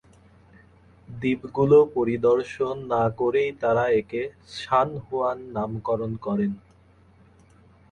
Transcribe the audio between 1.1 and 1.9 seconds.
দ্বীপগুলো